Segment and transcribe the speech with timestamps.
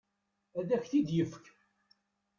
[0.59, 1.45] Ad ak-t-id-ifek.